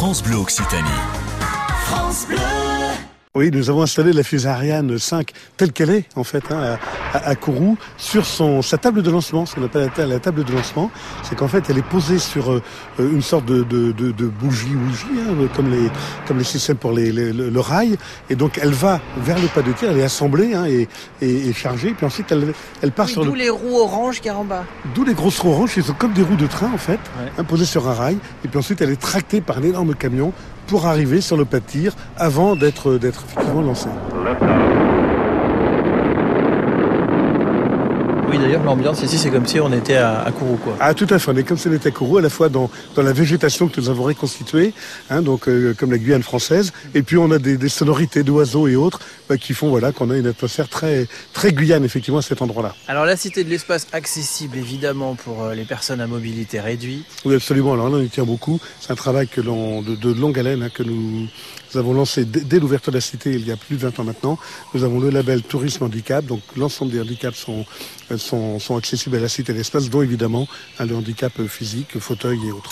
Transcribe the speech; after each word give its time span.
France 0.00 0.22
Bleu 0.22 0.38
Occitanie. 0.38 0.88
France 1.84 2.26
Bleu. 2.26 2.38
Oui, 3.36 3.52
nous 3.52 3.70
avons 3.70 3.82
installé 3.82 4.12
la 4.12 4.24
fusée 4.24 4.48
Ariane 4.48 4.98
5 4.98 5.30
telle 5.56 5.70
qu'elle 5.70 5.90
est 5.90 6.04
en 6.16 6.24
fait 6.24 6.42
hein, 6.50 6.76
à, 7.12 7.16
à, 7.16 7.28
à, 7.28 7.36
Kourou 7.36 7.78
sur 7.96 8.26
son 8.26 8.60
sa 8.60 8.76
table 8.76 9.04
de 9.04 9.10
lancement, 9.12 9.46
ce 9.46 9.54
qu'on 9.54 9.62
appelle 9.62 9.88
la, 9.96 10.06
la, 10.06 10.18
table 10.18 10.42
de 10.42 10.52
lancement, 10.52 10.90
c'est 11.22 11.36
qu'en 11.36 11.46
fait 11.46 11.70
elle 11.70 11.78
est 11.78 11.88
posée 11.88 12.18
sur 12.18 12.50
euh, 12.50 12.60
une 12.98 13.22
sorte 13.22 13.44
de, 13.44 13.62
de, 13.62 13.92
de, 13.92 14.10
de 14.10 14.26
bougie 14.26 14.74
bougie 14.74 15.06
hein, 15.20 15.46
comme 15.54 15.70
les 15.70 15.88
comme 16.26 16.38
les 16.38 16.44
systèmes 16.44 16.78
pour 16.78 16.90
les, 16.90 17.12
les, 17.12 17.32
le, 17.32 17.50
le, 17.50 17.60
rail 17.60 17.96
et 18.30 18.34
donc 18.34 18.58
elle 18.60 18.72
va 18.72 19.00
vers 19.18 19.38
le 19.38 19.46
pas 19.46 19.62
de 19.62 19.70
tir, 19.74 19.92
elle 19.92 19.98
est 19.98 20.02
assemblée 20.02 20.54
hein, 20.54 20.64
et, 20.64 20.88
et, 21.22 21.50
et, 21.50 21.52
chargée 21.52 21.94
puis 21.94 22.06
ensuite 22.06 22.32
elle 22.32 22.52
elle 22.82 22.90
part 22.90 23.06
oui, 23.06 23.12
sur 23.12 23.24
d'où 23.24 23.34
le 23.34 23.38
les 23.38 23.50
roues 23.50 23.78
oranges 23.78 24.20
qui 24.20 24.28
en 24.28 24.42
bas. 24.42 24.64
D'où 24.92 25.04
les 25.04 25.14
grosses 25.14 25.38
roues 25.38 25.52
oranges 25.52 25.74
qui 25.74 25.82
sont 25.84 25.94
comme 25.94 26.14
des 26.14 26.22
roues 26.22 26.34
de 26.34 26.48
train 26.48 26.72
en 26.74 26.78
fait, 26.78 26.94
ouais. 26.94 27.30
hein, 27.38 27.44
posées 27.44 27.64
sur 27.64 27.86
un 27.86 27.94
rail 27.94 28.18
et 28.44 28.48
puis 28.48 28.58
ensuite 28.58 28.80
elle 28.80 28.90
est 28.90 29.00
tractée 29.00 29.40
par 29.40 29.58
un 29.58 29.62
énorme 29.62 29.94
camion 29.94 30.32
pour 30.70 30.86
arriver 30.86 31.20
sur 31.20 31.36
le 31.36 31.44
pas 31.44 31.58
de 31.58 31.64
tir 31.64 31.96
avant 32.16 32.54
d'être 32.54 32.96
d'être 32.96 33.24
effectivement 33.26 33.60
lancé. 33.60 33.88
Oui, 38.30 38.38
d'ailleurs, 38.38 38.62
l'ambiance 38.62 39.02
ici, 39.02 39.18
c'est 39.18 39.30
comme 39.30 39.44
si 39.44 39.58
on 39.58 39.72
était 39.72 39.96
à, 39.96 40.20
à, 40.20 40.30
Kourou, 40.30 40.56
quoi. 40.56 40.76
Ah, 40.78 40.94
tout 40.94 41.06
à 41.10 41.18
fait. 41.18 41.32
On 41.32 41.36
est 41.36 41.42
comme 41.42 41.58
si 41.58 41.66
on 41.66 41.72
était 41.72 41.88
à 41.88 41.90
Kourou, 41.90 42.18
à 42.18 42.22
la 42.22 42.30
fois 42.30 42.48
dans, 42.48 42.70
dans 42.94 43.02
la 43.02 43.12
végétation 43.12 43.66
que 43.66 43.80
nous 43.80 43.90
avons 43.90 44.04
reconstituée, 44.04 44.72
hein, 45.10 45.20
donc 45.20 45.48
euh, 45.48 45.74
comme 45.76 45.90
la 45.90 45.98
Guyane 45.98 46.22
française, 46.22 46.72
et 46.94 47.02
puis 47.02 47.16
on 47.16 47.32
a 47.32 47.40
des, 47.40 47.56
des 47.56 47.68
sonorités 47.68 48.22
d'oiseaux 48.22 48.68
et 48.68 48.76
autres 48.76 49.00
bah, 49.28 49.36
qui 49.36 49.52
font 49.52 49.68
voilà 49.68 49.90
qu'on 49.90 50.10
a 50.10 50.16
une 50.16 50.28
atmosphère 50.28 50.68
très 50.68 51.06
très 51.32 51.52
Guyane 51.52 51.84
effectivement 51.84 52.18
à 52.18 52.22
cet 52.22 52.40
endroit-là. 52.40 52.74
Alors 52.86 53.04
la 53.04 53.16
cité 53.16 53.42
de 53.42 53.48
l'espace 53.48 53.88
accessible 53.92 54.56
évidemment 54.56 55.16
pour 55.16 55.42
euh, 55.42 55.54
les 55.54 55.64
personnes 55.64 56.00
à 56.00 56.06
mobilité 56.06 56.60
réduite. 56.60 57.06
Oui, 57.24 57.34
absolument. 57.34 57.72
Alors 57.72 57.88
là, 57.88 57.96
on 57.96 58.02
y 58.02 58.08
tient 58.08 58.24
beaucoup. 58.24 58.60
C'est 58.80 58.92
un 58.92 58.96
travail 58.96 59.26
que 59.26 59.40
l'on 59.40 59.82
de, 59.82 59.96
de, 59.96 60.12
longue 60.12 60.38
haleine 60.38 60.62
hein, 60.62 60.70
que 60.72 60.82
nous 60.82 61.26
nous 61.72 61.78
avons 61.78 61.92
lancé 61.92 62.24
dès, 62.24 62.40
dès 62.40 62.58
l'ouverture 62.58 62.90
de 62.90 62.96
la 62.96 63.00
cité 63.00 63.30
il 63.30 63.46
y 63.46 63.52
a 63.52 63.56
plus 63.56 63.76
de 63.76 63.80
20 63.82 64.00
ans 64.00 64.04
maintenant. 64.04 64.38
Nous 64.74 64.82
avons 64.82 64.98
le 64.98 65.10
label 65.10 65.42
Tourisme 65.42 65.84
Handicap, 65.84 66.24
donc 66.24 66.40
l'ensemble 66.56 66.90
des 66.90 67.00
handicaps 67.00 67.38
sont, 67.38 67.64
sont, 68.20 68.58
sont 68.58 68.76
accessibles 68.76 69.16
à 69.16 69.20
la 69.20 69.28
cité 69.28 69.52
de 69.52 69.58
l'espace, 69.58 69.90
dont 69.90 70.02
évidemment 70.02 70.46
hein, 70.78 70.86
le 70.86 70.94
handicap 70.94 71.32
physique, 71.46 71.98
fauteuil 71.98 72.38
et 72.46 72.52
autres. 72.52 72.70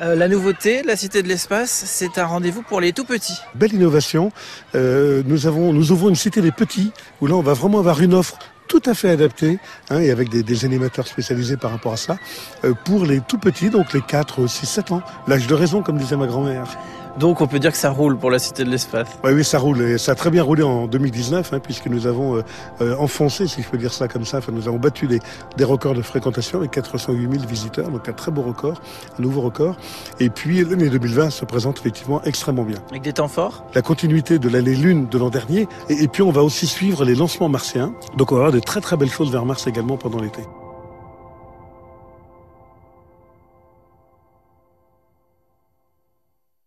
Euh, 0.00 0.14
la 0.14 0.28
nouveauté, 0.28 0.82
la 0.82 0.96
Cité 0.96 1.22
de 1.22 1.28
l'Espace, 1.28 1.70
c'est 1.86 2.18
un 2.18 2.26
rendez-vous 2.26 2.62
pour 2.62 2.80
les 2.80 2.92
tout 2.92 3.04
petits. 3.04 3.38
Belle 3.54 3.74
innovation. 3.74 4.30
Euh, 4.74 5.22
nous, 5.26 5.46
avons, 5.46 5.72
nous 5.72 5.90
ouvrons 5.90 6.08
une 6.08 6.14
Cité 6.14 6.40
des 6.40 6.52
petits, 6.52 6.92
où 7.20 7.26
là 7.26 7.34
on 7.34 7.42
va 7.42 7.52
vraiment 7.52 7.80
avoir 7.80 8.00
une 8.00 8.14
offre 8.14 8.38
tout 8.68 8.82
à 8.84 8.94
fait 8.94 9.08
adapté 9.10 9.58
hein, 9.88 9.98
et 9.98 10.10
avec 10.10 10.28
des, 10.28 10.42
des, 10.42 10.64
animateurs 10.66 11.06
spécialisés 11.06 11.56
par 11.56 11.70
rapport 11.70 11.94
à 11.94 11.96
ça 11.96 12.18
euh, 12.64 12.74
pour 12.84 13.06
les 13.06 13.20
tout 13.20 13.38
petits, 13.38 13.70
donc 13.70 13.92
les 13.92 14.02
4, 14.02 14.46
6, 14.46 14.66
7 14.66 14.92
ans. 14.92 15.02
L'âge 15.26 15.46
de 15.46 15.54
raison, 15.54 15.82
comme 15.82 15.96
disait 15.96 16.16
ma 16.16 16.26
grand-mère. 16.26 16.78
Donc 17.18 17.40
on 17.40 17.48
peut 17.48 17.58
dire 17.58 17.72
que 17.72 17.78
ça 17.78 17.90
roule 17.90 18.16
pour 18.16 18.30
la 18.30 18.38
Cité 18.38 18.64
de 18.64 18.70
l'Espace. 18.70 19.08
Oui, 19.24 19.32
oui, 19.32 19.44
ça 19.44 19.58
roule. 19.58 19.82
Et 19.82 19.98
ça 19.98 20.12
a 20.12 20.14
très 20.14 20.30
bien 20.30 20.42
roulé 20.42 20.62
en 20.62 20.86
2019, 20.86 21.52
hein, 21.52 21.58
puisque 21.58 21.86
nous 21.86 22.06
avons 22.06 22.36
euh, 22.36 22.42
euh, 22.80 22.96
enfoncé, 22.96 23.48
si 23.48 23.62
je 23.62 23.68
peux 23.68 23.76
dire 23.76 23.92
ça 23.92 24.06
comme 24.06 24.24
ça, 24.24 24.38
enfin, 24.38 24.52
nous 24.52 24.68
avons 24.68 24.78
battu 24.78 25.08
des, 25.08 25.18
des 25.56 25.64
records 25.64 25.94
de 25.94 26.02
fréquentation 26.02 26.58
avec 26.58 26.70
408 26.70 27.20
000 27.20 27.44
visiteurs, 27.44 27.88
donc 27.88 28.08
un 28.08 28.12
très 28.12 28.30
beau 28.30 28.42
record, 28.42 28.80
un 29.18 29.22
nouveau 29.22 29.40
record. 29.40 29.76
Et 30.20 30.30
puis 30.30 30.64
l'année 30.64 30.88
2020 30.90 31.30
se 31.30 31.44
présente 31.44 31.78
effectivement 31.78 32.22
extrêmement 32.22 32.64
bien. 32.64 32.78
Avec 32.90 33.02
des 33.02 33.12
temps 33.12 33.28
forts 33.28 33.64
La 33.74 33.82
continuité 33.82 34.38
de 34.38 34.48
l'année 34.48 34.76
lune 34.76 35.08
de 35.08 35.18
l'an 35.18 35.30
dernier. 35.30 35.66
Et, 35.88 36.04
et 36.04 36.08
puis 36.08 36.22
on 36.22 36.30
va 36.30 36.44
aussi 36.44 36.68
suivre 36.68 37.04
les 37.04 37.16
lancements 37.16 37.48
martiens. 37.48 37.92
Donc 38.16 38.30
on 38.30 38.36
va 38.36 38.42
avoir 38.42 38.52
de 38.52 38.60
très 38.60 38.80
très 38.80 38.96
belles 38.96 39.10
choses 39.10 39.32
vers 39.32 39.44
Mars 39.44 39.66
également 39.66 39.96
pendant 39.96 40.20
l'été. 40.20 40.42